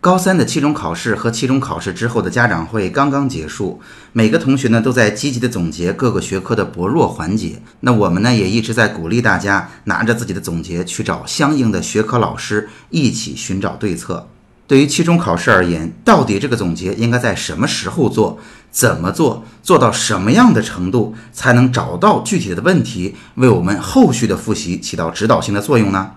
[0.00, 3.82] 高三的期中考试和期中考试之后的家长会刚刚结束，
[4.14, 7.60] 每个同学呢都在积极的总结各个学科的薄弱环节。
[7.80, 14.26] 那我们呢也一直在鼓励大家拿着自己的总结去找相应的学科老师一起寻找对策。
[14.66, 18.38] 对于期中考试而言，到底这个总结应该在什么时候做？
[18.70, 19.44] 怎么做？
[19.62, 26.12] 做到什么样的程度才能找到具体的问题，为我们后续的复习起到指导性的作用呢？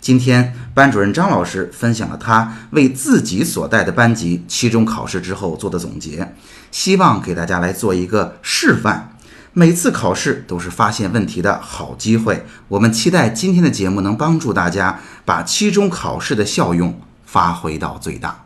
[0.00, 6.34] 今天班主任张老师分享了他为自己所带的班级期中考试之后做的总结，
[6.70, 9.16] 希望给大家来做一个示范。
[9.52, 18.44] 每次考试都是发现问题的好机会，我们期待今天的节目能帮助大家把期中考试的效用发挥到最大。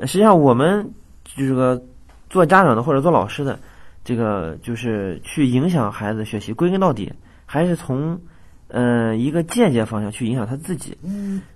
[0.00, 0.90] 实际上，我们
[1.36, 1.82] 这个。
[2.28, 3.56] 做家长的或者做老师的，
[4.04, 6.52] 这个就是去影响孩子学习。
[6.52, 7.10] 归根到底，
[7.46, 8.20] 还是从，
[8.68, 10.98] 呃，一个间接方向去影响他自己。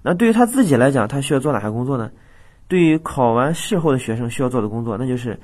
[0.02, 2.10] 那对于他自己来讲，他需要做哪些工作呢？
[2.68, 5.38] 对于考完试后的学生需要做的工作，那就是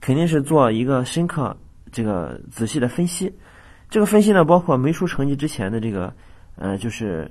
[0.00, 1.54] 肯定是做一个深刻、
[1.92, 3.32] 这个仔细的分析。
[3.90, 6.12] 这个分析呢，包括没出成绩之前的这个，
[6.56, 7.30] 呃，就是，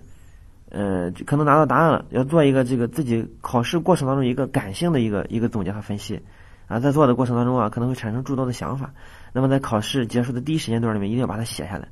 [0.70, 6.22] 呃，可能拿到答案了，要做一个这个自己考试过程当中一个感性的一个一个总结和分析。
[6.68, 8.94] 啊，在做的过程当中啊，可能会产生诸多的想法。
[9.34, 11.88] 那么在考试结束的第一时间段里面，一定要把它写下来。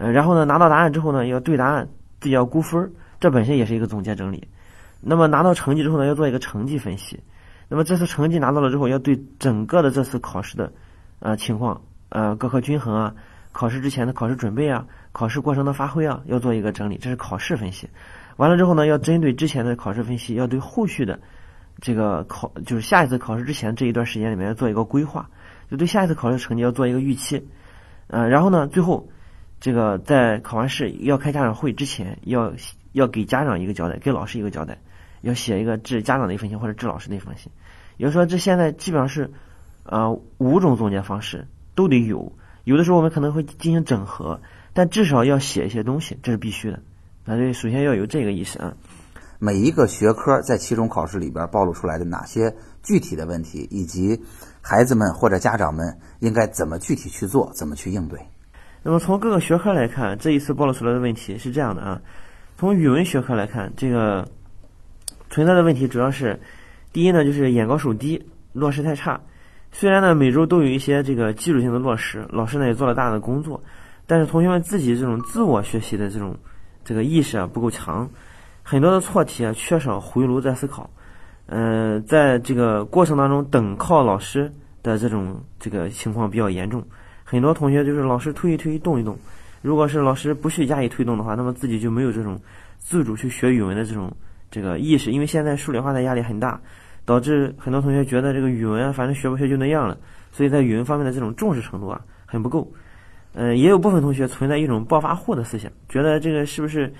[0.00, 1.86] 呃，然后呢，拿到答案之后呢，要对答案，
[2.20, 4.48] 自己要估分，这本身也是一个总结整理。
[5.02, 7.20] 那么拿到成绩之后呢，要做一个成绩分析。
[7.68, 10.72] 那么这次成绩拿到了之后，要对整个的这次考试的
[11.18, 11.78] 呃情况，
[12.08, 13.14] 呃各科均衡啊，
[13.52, 16.96] 考试之前的考试准备啊，考试过程的发挥啊，要做一个整理。
[16.96, 17.86] 这是考试分析。
[18.38, 21.20] 完了之后呢，要针对之前的考试分析，要对后续的。
[21.82, 25.28] 这个考就是下一次考试之前这一段时间里面要做一个规划，
[25.70, 27.46] 就对下一次考试成绩要做一个预期，
[28.06, 29.06] 呃，然后呢，最后
[29.60, 32.52] 这个在考完试要开家长会之前，要
[32.92, 34.78] 要给家长一个交代，给老师一个交代，
[35.20, 37.52] 要写一个致家长的一封信或者致老师的一封信。
[37.98, 39.30] 也就是说，这现在基本上是
[39.84, 42.32] 呃五种总结方式都得有，
[42.64, 44.40] 有的时候我们可能会进行整合，
[44.72, 46.80] 但至少要写一些东西，这是必须的。
[47.26, 48.74] 那这，首先要有这个意识啊。
[49.38, 54.22] 每一个学科在期中考试里边暴露出来的哪些具体的问题，以及
[54.62, 58.18] 孩子们或者家长们应该怎么具体去做，怎么去应对？
[58.82, 62.00] 那么从各个学科来看，这一次暴露出来的问题是这样的啊。
[62.56, 64.26] 从语文学科来看，这个
[65.28, 66.38] 存在的问题主要是
[66.92, 69.20] 第一呢，就是眼高手低，落实太差。
[69.72, 73.62] 虽然呢每周都有一些这个基础性的落实，老师呢也做了大量的工作，
[74.06, 76.36] 但是同学们自己这种自我学习的这种
[76.84, 78.08] 这个意识啊不够强。
[78.62, 80.88] 很多的错题啊，缺少回炉再思考，
[81.46, 84.52] 嗯，在这个过程当中等靠老师
[84.82, 86.82] 的这种这个情况比较严重。
[87.30, 89.16] 很多同学就是老师推一推，动一动。
[89.62, 92.36] 如果是老师不去加以推动的话，那么自己就没有这种
[92.80, 94.12] 自主去学语文的这种
[94.50, 95.12] 这个意识。
[95.12, 96.60] 因为现在数理化的压力很大，
[97.04, 99.96] 导致很多同学觉得这个语文，反正学不学就那样了。
[100.32, 102.68] 所以在语文方面的这种重视程度啊，很不够。
[103.34, 106.92] 嗯，也有部分同学存在一种暴发户的思想，觉得这个是不是？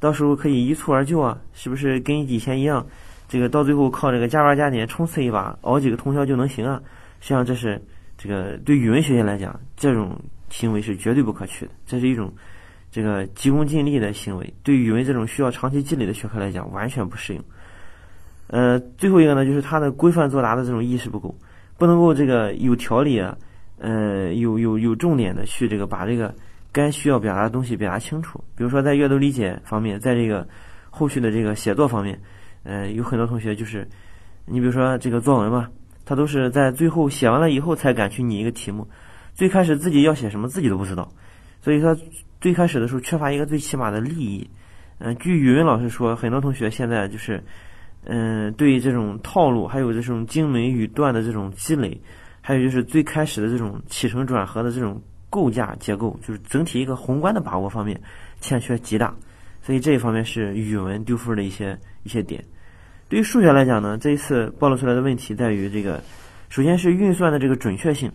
[0.00, 2.84] 到时候可以一蹴而就啊，是不是跟以前一样？
[3.28, 6.82] 这个到最后靠这个加班加点冲刺一把，熬几个通宵就能行啊？
[7.20, 7.80] 实际上这是
[8.16, 10.18] 这个对语文学习来讲，这种
[10.50, 11.72] 行为是绝对不可取的。
[11.86, 12.32] 这是一种
[12.90, 17.42] 这个急功近利的行为，对语文这种需要长期积累的学科来讲，完全不适应。
[18.48, 21.34] 呃，最后一个呢，就是他的规范作答的这种意识不够，
[21.76, 23.36] 不能够这个有条理啊，
[23.78, 26.34] 呃，有有有重点的去这个把这个。
[26.72, 30.46] 该需要表达的东西表达清楚，比如说在阅读理解方面，在这个
[30.90, 32.20] 后续的这个写作方面，
[32.64, 33.88] 呃，有很多同学就是，
[34.44, 35.70] 你比如说这个作文嘛，
[36.06, 38.88] 他都是在最后写完了以后才敢去拟一个题目，
[39.34, 41.12] 最开始自己要写什么自己都不知道，
[41.60, 41.94] 所以说
[42.40, 44.48] 最开始的时候缺乏一个最起码的利益。
[44.96, 47.44] 嗯，据语文老师说，很多同学现在就是，
[48.04, 52.00] 嗯，对这种套路，还有这种精美语段的这种积累，
[52.40, 55.02] 还有就是最开始的这种起承转合的这种。
[55.28, 58.00] 构架结构就是整体一个宏观的把握方面
[58.40, 59.14] 欠缺极大，
[59.60, 62.42] 所以这一方面是语文丢分的一些一些点。
[63.08, 66.02] 对于数学来讲呢，这一次暴露出来的问题在于这个，
[66.48, 68.10] 首先是运算的这个准确性。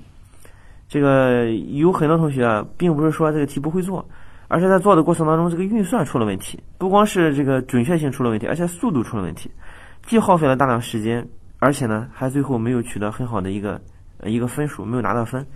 [0.89, 4.05] 这个有很多同学啊，并不是说这个题不会做，
[4.49, 9.49] 而是在做的过程当中这个运算出了问题，不光是这个准确性出了问题，而且速度出了问题，
[10.05, 11.25] 既耗费了大量时间，
[11.59, 13.79] 而且呢还最后没有取得很好的一个
[14.25, 15.47] 一个分数，没有拿到分。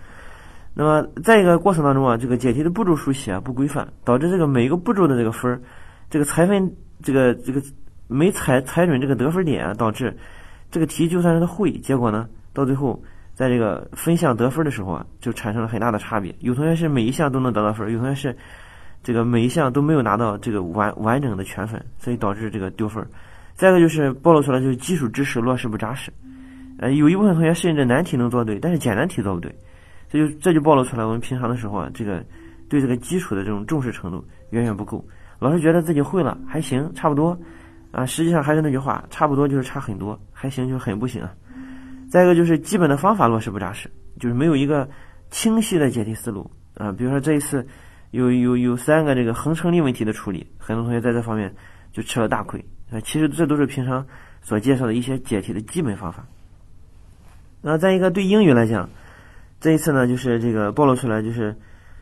[0.72, 5.60] 那么在一个过程当中啊，这个解题的步骤书写啊不规范，导致这个每一个步骤的这个分儿，
[6.08, 7.60] 这个裁分这个这个
[8.08, 10.16] 没踩踩准这个得分点，导致
[10.70, 13.02] 这个题就算是他会，结果呢，到最后
[13.34, 16.34] 在这个分项得分的时候啊，就产生了很大的差别。
[16.40, 18.36] 有同学是每一项都能得到分，有同学是
[19.02, 23.06] 这个每一项都没有拿到这个完完整的全分，所以导致这个丢分。
[23.54, 26.12] 再一个就是暴露出来就是基础知识落实不扎实，
[26.78, 29.54] 呃，有一部分同学甚至难题能做对，但是简单题做不对。
[30.08, 32.24] 这就这就暴露出来，我们平常的时候啊，这个
[32.68, 35.04] 对这个基础的这种重视程度远远不够。
[35.38, 37.36] 老师觉得自己会了，还行，差不多
[37.96, 38.04] 啊。
[38.04, 41.32] 实际上还是那句话，差不多就是差很多，还行就是很不行啊。
[42.10, 43.90] 再一个就是基本的方法落实不扎实，
[44.20, 44.86] 就是没有一个
[45.30, 46.92] 清晰的解题思路啊。
[46.92, 47.66] 比如说这一次
[48.10, 51.54] 有有有三个这个恒成立问题的处理，很多同学在这方面
[51.92, 52.62] 就吃了大亏
[52.92, 53.00] 啊。
[53.00, 54.06] 其实这都是平常
[54.42, 56.26] 所介绍的一些解题的基本方法。
[57.62, 58.88] 那再一个对英语来讲。
[59.58, 61.56] 这一次呢，就是这个暴露出来，就是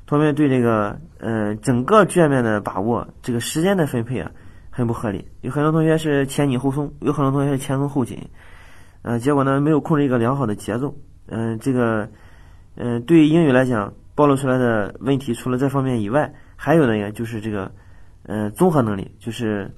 [0.06, 4.28] 同学们对这个呃整个卷面的把握，这个时间的分配啊，
[4.74, 5.24] 很不合理。
[5.42, 8.18] 有很多同学是前紧后松，有很多同学是前松后紧，
[9.02, 10.94] 呃，结果呢没有控制一个良好的节奏。
[11.26, 12.08] 嗯，这个
[12.74, 17.70] 嗯，对于英语来讲，暴露出来的问题除了这方面以外，还有呢，也就是这个
[18.24, 19.70] 嗯综合能力，就是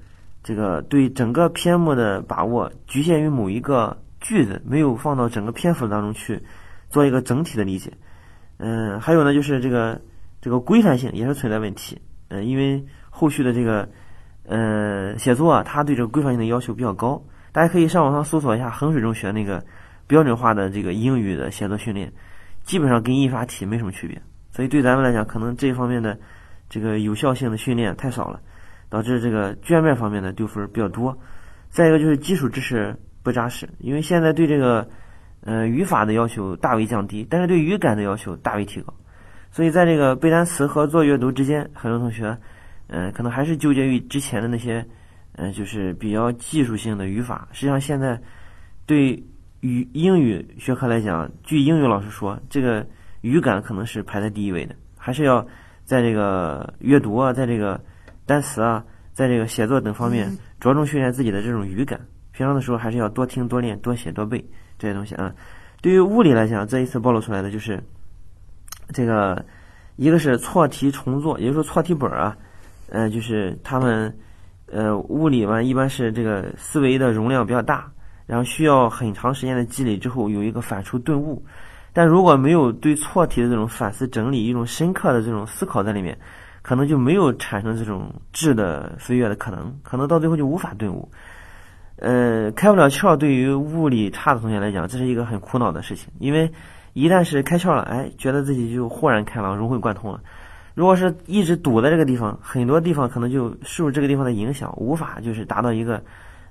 [0.43, 6.43] 这个对整个篇目的把握局限于某一个句子，没有放到整个篇幅当中去。
[6.89, 7.93] 做一个整体的理解，
[8.59, 10.01] 嗯，还有呢，就是这个
[10.41, 13.89] 这个规范性也是存在问题，嗯，因为后续的这个
[14.49, 17.23] 呃写作啊，它对这个规范性的要求比较高，
[17.53, 19.65] 大家可以上网上搜索一下衡水中学那个
[20.07, 22.13] 标准化的这个英语的写作训练，
[22.65, 24.21] 基本上跟印刷题没什么区别，
[24.53, 26.19] 所以对咱们来讲，可能这一方面的
[26.69, 28.41] 这个有效性的训练太少了，
[28.89, 31.17] 导致这个卷面方面的丢分比较多。
[31.71, 34.89] 再一个就是基础知识不扎实，因为现在对这个。
[35.43, 38.93] 呃，语法的要求大为降低，但是对语感的要求大为提高，
[39.53, 42.37] 所以在这个背单词和做阅读之间，很多同学，
[42.89, 44.85] 嗯，可能还是纠结于之前的那些，
[45.33, 47.49] 嗯，就是比较技术性的语法。
[47.53, 48.21] 实际上，现在
[48.87, 49.23] 对
[49.61, 52.87] 语英语学科来讲，据英语老师说，这个
[53.21, 55.47] 语感可能是排在第一位的，还是要
[55.85, 57.81] 在这个阅读啊，在这个
[58.25, 60.31] 单词啊，在这个写作等方面
[60.61, 62.01] 着重训练自己的这种语感。
[62.33, 64.45] 平常的时候，还是要多听、多练、多写、多背。
[64.79, 65.35] 这些东西啊，
[65.81, 67.83] 对于物理来讲，这一次暴露出来的就是
[68.93, 69.43] 这个，
[69.97, 72.37] 一个是错题重做，也就是说错题本啊，
[72.89, 74.17] 呃，就是他们
[74.71, 77.91] 呃物理嘛，一般是这个思维的容量比较大，
[78.27, 81.45] 然后需要很长时间的积累之后有一个反刍顿悟，
[81.93, 86.19] 但如果没有对错题的这种反思整理，一种深刻的这种思考在里面，
[86.63, 91.09] 可能就没有产生这种质的飞跃的可能，可能到最后就无法顿悟。
[91.99, 96.13] 呃，开不了窍，对于物理差的同学来讲，这是一个很苦恼的事情。
[96.19, 96.51] 因为
[96.93, 100.21] 一旦是开窍了，哎，觉得自己就豁然开朗、融会贯通了。
[100.77, 106.03] 如果是一直堵在这个地方，很多地方可能就受这个地方的影响，无法就是达到一个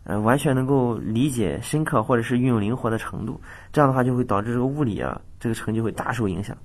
[0.03, 3.39] 呃完全能够理解深刻或者是运用灵活的程度。
[3.71, 6.57] 这样的话，就会导致这个物理啊这个成绩会大受影响。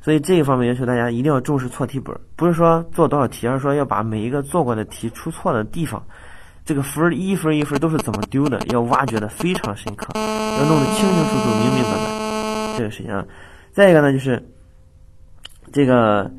[0.00, 6.02] 所以这一方面要求大家一定要重视错题本，不是说做多少题，而是说要把每一个做过的题出错的地方。
[6.64, 8.58] 这个分一分一分都是怎么丢的？
[8.68, 12.78] 要挖掘的非常深刻，要弄得清清楚楚、明明白白。
[12.78, 13.22] 这个事情啊，
[13.72, 14.42] 再一个呢，就是
[15.70, 16.30] 这个，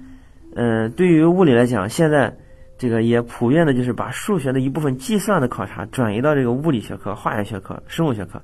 [0.55, 2.33] 嗯，对于物理来讲，现在
[2.77, 8.41] 这个也普遍的就是把数学的一部分计算的考察转移到这个物理学科、化学学科、生物学科。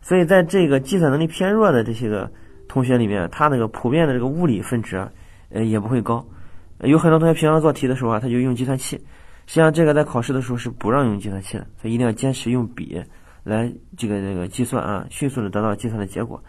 [0.00, 2.30] 所以在这个计算能力偏弱的这些个
[2.68, 5.06] 同学里面，他那个普遍的这个物理分值，
[5.50, 6.26] 呃，也不会高。
[6.80, 8.96] 有很多同学平常做题的时候啊，他就用计算器。
[9.46, 13.00] 实际上，这个在考试的时候是不让用计算器的，所以一定要坚持用笔
[13.44, 16.42] 来这个这个计算啊，迅速的得到计算的结果。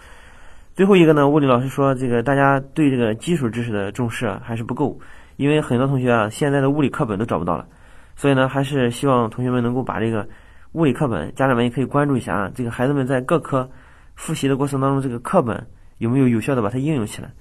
[0.76, 5.00] 最后一个呢，物理老师说，这个大家对这个基础知识的重视还是不够，
[5.36, 7.68] 因为很多同学啊现在的物理课本都找不到了，
[8.16, 10.28] 所以呢，还是希望同学们能够把这个
[10.72, 13.70] 物理课本，家长们也可以关注一下啊，这个孩子们在各科
[14.16, 15.68] 复习的过程当中，这个课本
[16.00, 17.32] 有没有有效的把它应用起来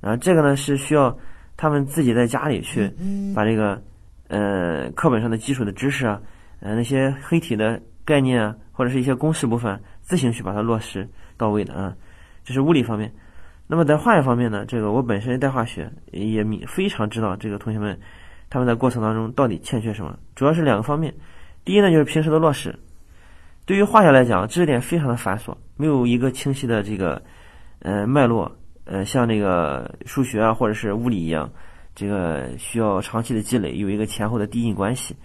[0.00, 0.16] 啊？
[0.16, 1.16] 这个呢是需要
[1.56, 2.90] 他们自己在家里去
[3.34, 3.82] 把这个。
[4.28, 6.20] 呃，课本上的基础的知识啊，
[6.58, 11.94] 呃，那些黑体的概念啊，或者是一些公式部分，自行去把它落实到位的啊，
[12.46, 13.12] 这是物理方面。
[13.66, 17.98] 那么在化学方面呢，这个我本身带化学，也非常知道这个同学们
[18.48, 21.12] 他们在过程当中到底欠缺什么，主要是两个方面。
[21.64, 22.78] 第一呢，就是平时的落实。
[23.64, 27.20] 对于化学来讲，知识点非常的繁琐，没有一个清晰的这个
[27.80, 31.50] 呃脉络，呃，像那个数学啊或者是物理一样。
[31.96, 35.16] 这个需要长期的积累，有一个前后的递进关系。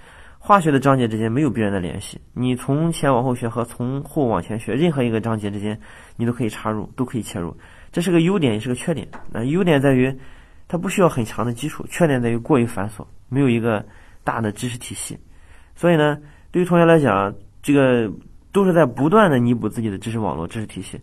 [0.43, 5.79] 化学的章节之间没有必然的联系，你从前往后学和从后往前学，任何一个章节之间
[6.17, 7.55] 你都可以插入，都可以切入。
[7.91, 9.07] 这是个优点，也是个缺点。
[9.31, 10.12] 那优点在于
[10.67, 13.86] 它不需要很强的基础，缺点在于过于繁琐，没有一个
[14.24, 15.15] 大的知识体系。
[15.75, 16.17] 所以呢，
[16.50, 17.31] 对于同学来讲，
[17.62, 18.12] 这个
[18.51, 21.00] 都是在不断的弥补自己的知识网络、知识体系。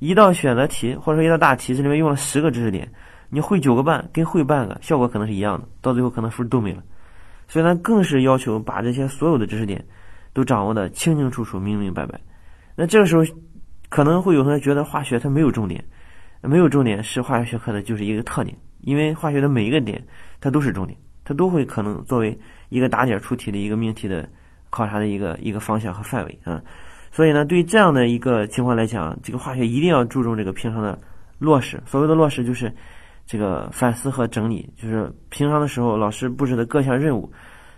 [0.00, 2.90] 一道选择题或者说一道大题，这里面用了十个知识点，
[3.28, 6.82] 你会九个半跟会半个效果可能是一样的，到最后可能分都没了。
[7.50, 9.84] 所以呢，更是要求把这些所有的知识点
[10.32, 12.20] 都掌握的清清楚楚、明明白白。
[12.76, 13.24] 那这个时候，
[13.88, 15.84] 可能会有同学觉得化学它没有重点，
[16.42, 20.00] 没有重点是化学学科的就是一个特点，因为化学的每一个点
[20.40, 22.38] 它都是重点，它都会可能作为
[22.68, 24.28] 一个打点出题的一个命题的
[24.70, 26.62] 考察的一个一个方向和范围啊。
[27.10, 30.96] 所以呢，对于这样的一个情况来讲，这个化学一定要注重这个平常的
[31.40, 31.82] 落实。
[31.84, 32.72] 所谓的落实就是。
[33.30, 37.32] 这个反思和整理，就是平常的时候老师布置的各项任务，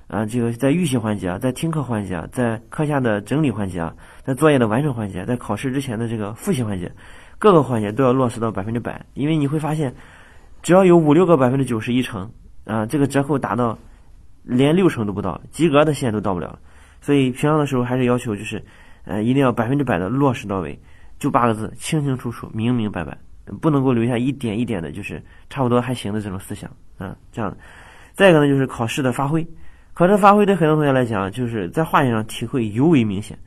[0.06, 3.94] 啊，这个在预习环节啊，在听课环节啊，在课下的整理环节啊，
[4.25, 6.90] 在作业的完成环节，在考试之前的这个复习环节，
[7.38, 9.04] 各个环节都要落实到百分之百。
[9.12, 9.94] 因为你会发现，
[10.62, 12.32] 只要有五六个百分之九十一成，
[12.64, 13.78] 啊，这个折扣达到
[14.44, 16.59] 连六成都不到，及格的线都到不了。
[17.02, 18.64] 所以平常的时候还是要求就是，
[19.04, 20.80] 呃，一定要百分之百的落实到位，
[21.18, 23.18] 就八个字：清清楚楚、明明白白。
[23.61, 27.56] 不能够留下一点一点的，就是差不多还行的这种思想啊，这样。
[28.14, 29.46] 再一个呢，就是考试的发挥，
[29.94, 33.38] 考试发挥对很多同学来讲，就是在化学上体会尤为明显。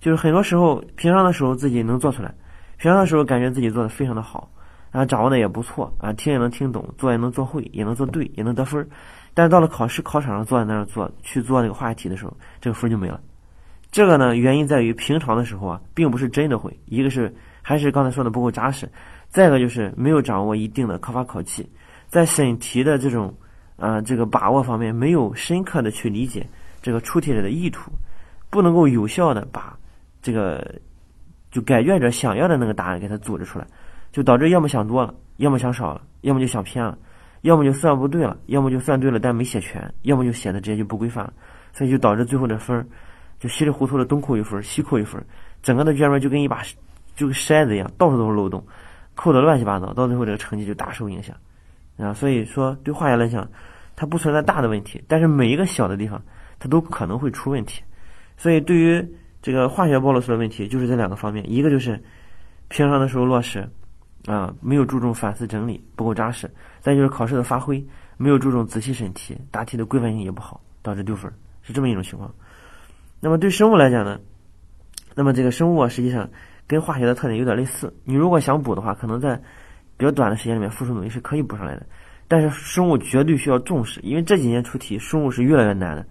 [0.00, 2.34] 就是很多时候，平常的时候自己能做出来，
[2.76, 4.50] 平常的时候感觉自己做的非常的好，
[4.90, 8.84] 啊，掌握的也不错，啊，听也能听懂，做也能做会，也能做对，也能得分。
[9.32, 13.20] 但是到了考试考场上坐在那儿做去做那个化学题的时候，这个分就没了。
[13.92, 18.90] 这个呢，原因在于平常的时候啊，并不是真的会，一个是还是刚才说的不够扎实。
[19.32, 21.66] 再一个就是没有掌握一定的考法考技，
[22.06, 23.34] 在审题的这种，
[23.76, 26.46] 呃，这个把握方面没有深刻的去理解
[26.82, 27.90] 这个出题者的意图，
[28.50, 29.74] 不能够有效的把
[30.20, 30.62] 这个
[31.50, 33.66] 就改卷者想要的那个答案给他组织出来，
[34.12, 36.98] 就导致要么想多了，要么想少了，要么就想偏了，
[37.40, 41.32] 要么就算不对了，要么就算对了但没写全，要么就写的直接就不规范了，
[41.72, 42.86] 所以就导致最后的分儿
[43.40, 45.24] 就稀里糊涂的东扣一分西扣一分，
[45.62, 46.62] 整个的卷面就跟一把
[47.16, 48.62] 就跟筛子一样，到处都是漏洞。
[49.14, 51.36] 扣的乱七八糟，到最后这个成绩就大受影响，
[51.98, 53.46] 啊，所以说对化学来讲，
[53.94, 56.22] 它不存在大的问题，但是每一个小的地方，
[56.58, 57.82] 它都可能会出问题，
[58.36, 59.06] 所以对于
[59.42, 62.02] 这个化学暴露出的问题，就是这两个方面，一个就是
[62.68, 63.68] 平常的时候落实，
[64.26, 66.48] 啊，没有注重反思整理，不够扎实；
[66.80, 67.84] 再就是考试的发挥，
[68.16, 72.34] 没有注重仔细审题，答题的规范性也不好，导致丢分，是这么一种情况。
[73.20, 74.18] 那么对生物来讲呢，
[75.14, 76.28] 那么这个生物啊，实际上。
[76.66, 79.36] 跟化学的特点有点类似，你如果想补的话，可能在
[79.96, 81.86] 比较短的时间里面付出努力是可以补上来的。
[82.28, 86.06] 但是生物绝对需要重视，因为这几年出题生物是越来越难的。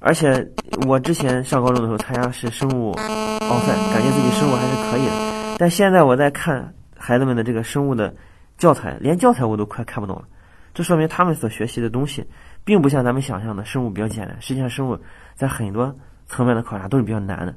[0.00, 0.46] 而且
[0.86, 5.56] 我之前上高中的时候参加是生物奥赛，感觉自己生物还是可以的。
[5.58, 8.14] 但现在我在看孩子们的这个生物的
[8.58, 10.24] 教材，连教材我都快看不懂了。
[10.74, 12.26] 这说明他们所学习的东西，
[12.64, 14.36] 并不像咱们想象的生物比较简单。
[14.40, 14.98] 实际上，生物
[15.34, 15.94] 在很多
[16.26, 17.54] 层面的考察都是比较难的。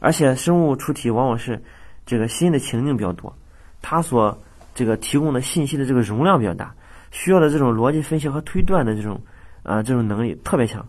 [0.00, 1.62] 而且生物出题往往是
[2.06, 3.36] 这个新的情境比较多，
[3.82, 4.38] 它所
[4.74, 6.74] 这个提供的信息的这个容量比较大，
[7.10, 9.20] 需要的这种逻辑分析和推断的这种
[9.62, 10.86] 啊这种能力特别强，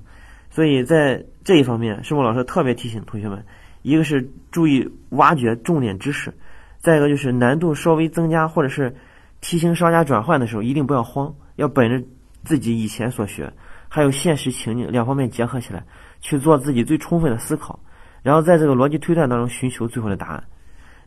[0.52, 3.44] 所以在这一方面，生物老师特别提醒同学们，
[3.82, 6.34] 一个是注意挖掘重点知识，
[6.78, 8.96] 再一个就是难度稍微增加或者是
[9.42, 12.06] 题型稍加转换的时候，一定不要慌，要本着
[12.44, 13.52] 自己以前所学
[13.88, 15.84] 还有现实情境两方面结合起来
[16.22, 17.80] 去做自己最充分的思考。
[18.22, 20.44] 然后在这个逻辑推断当中寻求最后的答案，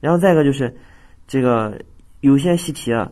[0.01, 0.77] 然后再一个就是，
[1.27, 1.81] 这个
[2.21, 3.11] 有些习题啊，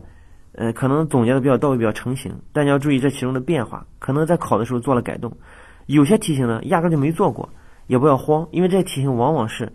[0.53, 5.37] 呃，可能总结的比较到位、比较成型，但你要注意这其中的变化，可能在考的时候做了改动。
[5.85, 7.49] 有些题型呢，压根就没做过，
[7.87, 9.71] 也不要慌，因为这些题型往往是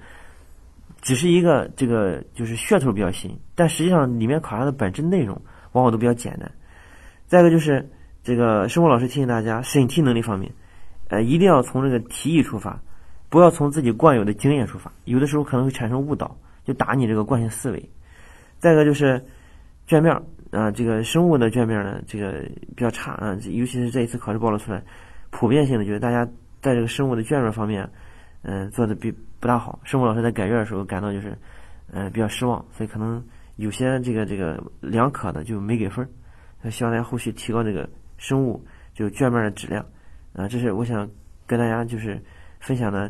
[1.00, 5.40] 只是一个这个就是噱头比较新，但实际上里面考察的本质内容
[5.72, 6.50] 往往都比较简单。
[7.26, 7.88] 再一个就是
[8.22, 10.52] 这个生活老师提醒大家，审题能力方面，
[11.08, 12.80] 呃，一定要从这个题意出发。
[13.28, 17.90] 不要从自己惯有的经验出发，有的时候可能会产生误导，就打你这个惯性思维。
[18.58, 19.22] 再一个就是
[19.86, 20.14] 卷面
[20.50, 22.42] 啊，这个生物的卷面呢，这个
[22.76, 24.82] 比较差啊，尤其是这一次考试暴露出来，
[25.30, 26.24] 普遍性的就是大家
[26.62, 27.88] 在这个生物的卷面方面，
[28.42, 29.78] 嗯，做的比不大好。
[29.82, 31.36] 生物老师在改卷的时候感到就是，
[31.90, 33.22] 嗯，比较失望，所以可能
[33.56, 36.70] 有些这个这个两可的就没给分儿。
[36.70, 38.64] 希望大家后续提高这个生物
[38.94, 39.84] 就卷面的质量
[40.32, 41.08] 啊，这是我想
[41.44, 42.22] 跟大家就是。
[42.66, 43.08] 分享的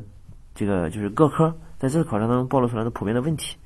[0.54, 1.48] 这个就是各科
[1.80, 3.56] 在这次考察当中暴露出来的普遍的问题。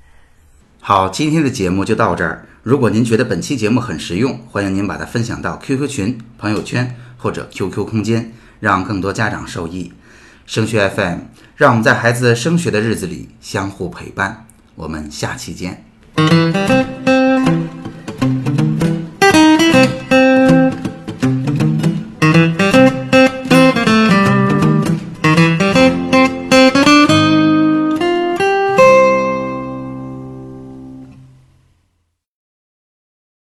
[0.80, 2.46] 好，今天的节目就到这儿。
[2.62, 9.92] 如果您觉得本期节目很实用，欢迎您把它分享到 QQ 群、朋友圈或者 QQ 空间，让更多家长受益。
[10.46, 11.18] 升学 FM，
[11.56, 14.46] 让我们在孩子升学的日子里相互陪伴。
[14.76, 15.84] 我们下期见。